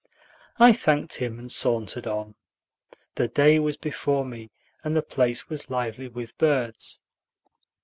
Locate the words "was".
3.59-3.77, 5.47-5.69